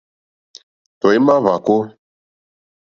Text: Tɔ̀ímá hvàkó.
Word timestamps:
Tɔ̀ímá 0.99 1.35
hvàkó. 1.43 1.77